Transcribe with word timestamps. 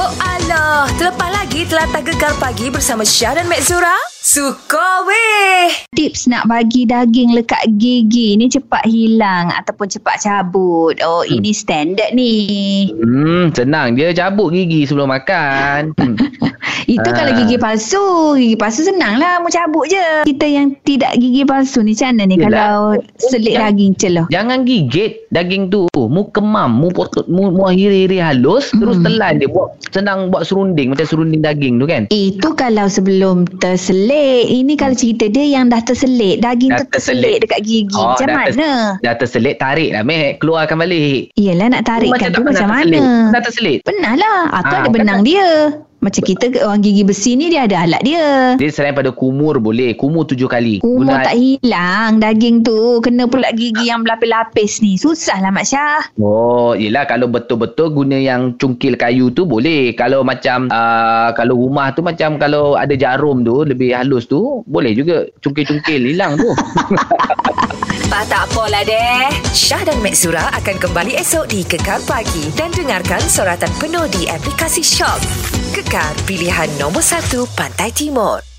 Oh 0.00 0.16
alah, 0.16 0.88
terlepas 0.96 1.28
lagi 1.28 1.68
telatah 1.68 2.00
gegar 2.00 2.32
pagi 2.40 2.72
bersama 2.72 3.04
Syah 3.04 3.36
dan 3.36 3.44
Mek 3.52 3.60
Zura? 3.60 3.92
Suka 4.16 5.04
weh! 5.04 5.68
Tips 5.92 6.24
nak 6.24 6.48
bagi 6.48 6.88
daging 6.88 7.36
lekat 7.36 7.76
gigi 7.76 8.32
ni 8.40 8.48
cepat 8.48 8.88
hilang 8.88 9.52
ataupun 9.52 9.92
cepat 9.92 10.24
cabut. 10.24 10.96
Oh, 11.04 11.20
hmm. 11.20 11.36
ini 11.36 11.52
standard 11.52 12.16
ni. 12.16 12.32
Hmm, 12.96 13.52
senang 13.52 13.92
je 13.92 14.08
cabut 14.16 14.56
gigi 14.56 14.88
sebelum 14.88 15.12
makan. 15.12 15.92
Hmm. 16.90 16.96
Itu 16.96 17.08
Ah. 17.08 17.14
kalau 17.14 17.32
gigi 17.36 17.56
palsu. 17.56 18.04
Gigi 18.34 18.56
palsu 18.56 18.80
senang 18.82 19.14
lah. 19.16 19.38
Mau 19.38 19.46
cabut 19.46 19.86
je. 19.86 20.26
Kita 20.26 20.42
yang 20.44 20.74
tidak 20.82 21.14
gigi 21.14 21.42
palsu 21.42 21.80
ni 21.80 21.92
macam 21.92 22.08
mana 22.10 22.22
ni 22.24 22.34
Yelah. 22.34 22.44
kalau 22.44 22.74
selit 23.16 23.52
Yang- 23.52 23.62
daging 23.64 23.92
celah? 23.94 24.26
Jangan 24.28 24.58
gigit 24.64 25.10
daging 25.28 25.64
tu. 25.68 25.86
Mu 25.92 26.26
kemam, 26.28 26.70
mu 26.72 26.90
potong, 26.90 27.26
mu, 27.26 27.48
mu 27.48 27.68
hiri-hiri 27.68 28.18
halus, 28.18 28.72
terus 28.72 28.98
Hmm. 28.98 29.06
telan 29.06 29.38
dia 29.38 29.46
buat 29.46 29.70
senang 29.88 30.28
buat 30.28 30.42
serunding 30.42 30.90
macam 30.90 31.06
serunding 31.06 31.38
daging 31.38 31.78
tu 31.78 31.86
kan. 31.86 32.02
Itu 32.08 32.52
kalau 32.52 32.86
sebelum 32.86 33.46
terselit. 33.60 34.50
Ini 34.50 34.74
kalau 34.74 34.92
cerita 34.92 35.26
dia 35.26 35.46
yang 35.52 35.68
dah 35.68 35.78
terselit. 35.80 36.40
Daging 36.40 36.70
Dah 36.70 36.82
tu 36.82 36.90
terselit 36.90 36.98
terselit. 37.22 37.36
dekat 37.40 37.60
gigi. 37.62 37.94
Oh, 37.94 38.12
macam 38.12 38.26
dah 38.26 38.36
mana? 38.36 38.50
ter- 38.50 38.98
Dah 39.00 39.14
terselit 39.16 39.54
tarik 39.56 39.90
lah 39.90 40.02
Mek, 40.02 40.38
keluarkan 40.38 40.76
balik. 40.76 41.30
Yelah 41.34 41.68
nak 41.68 41.84
tarikkan 41.84 42.30
tu 42.30 42.42
macam 42.42 42.66
pernah 42.66 42.82
mana? 42.82 43.00
Dah 43.30 43.40
terselit. 43.40 43.78
Pernah 43.82 44.14
lah. 44.16 44.40
Atau 44.52 44.74
Ah, 44.74 44.80
ada 44.80 44.88
benang 44.88 45.20
dia. 45.22 45.48
Macam 46.00 46.24
kita 46.24 46.48
orang 46.64 46.80
gigi 46.80 47.04
besi 47.04 47.36
ni 47.36 47.52
dia 47.52 47.68
ada 47.68 47.84
alat 47.84 48.00
dia. 48.00 48.56
Dia 48.56 48.72
selain 48.72 48.96
pada 48.96 49.12
kumur 49.12 49.60
boleh, 49.60 49.92
kumur 50.00 50.24
tujuh 50.24 50.48
kali. 50.48 50.80
Umur 50.80 51.04
Guna- 51.04 51.28
tak 51.28 51.36
hilang 51.36 52.16
daging 52.24 52.64
tu. 52.64 53.04
Kena 53.04 53.28
pula 53.28 53.52
gigi 53.52 53.92
yang 53.92 54.00
berlapis-lapis 54.00 54.80
ni. 54.80 54.96
Susah 54.96 55.36
lah 55.44 55.52
Mak 55.52 55.68
Syah. 55.68 56.00
Oh, 56.16 56.72
yelah 56.72 57.04
kalau 57.04 57.28
betul-betul 57.28 57.92
guna 57.92 58.16
yang 58.16 58.56
cungkil 58.56 58.96
kayu 58.96 59.28
tu 59.28 59.44
boleh. 59.44 59.92
Kalau 59.92 60.24
macam 60.24 60.72
uh, 60.72 61.36
kalau 61.36 61.60
rumah 61.60 61.92
tu 61.92 62.00
macam 62.00 62.40
kalau 62.40 62.80
ada 62.80 62.96
jarum 62.96 63.44
tu 63.44 63.60
lebih 63.68 63.92
halus 63.92 64.24
tu 64.24 64.64
boleh 64.64 64.96
juga 64.96 65.28
cungkil-cungkil 65.44 66.16
hilang 66.16 66.40
tu. 66.40 66.48
Tak 68.10 68.26
tak 68.26 68.42
apalah 68.50 68.82
deh. 68.82 69.30
Syah 69.54 69.86
dan 69.86 70.02
Mek 70.02 70.18
akan 70.18 70.76
kembali 70.82 71.14
esok 71.22 71.46
di 71.46 71.62
Kekar 71.62 72.02
Pagi 72.10 72.50
dan 72.58 72.74
dengarkan 72.74 73.22
soratan 73.22 73.70
penuh 73.78 74.10
di 74.10 74.26
aplikasi 74.26 74.82
Shock. 74.82 75.22
Kekar, 75.70 76.10
pilihan 76.26 76.66
nombor 76.82 77.06
1 77.06 77.30
Pantai 77.54 77.94
Timur. 77.94 78.49